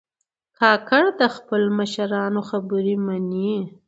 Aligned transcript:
کاکړ 0.59 1.03
د 1.19 1.21
خپلو 1.35 1.67
مشرانو 1.79 2.41
خبرې 2.49 2.95
منې. 3.05 3.55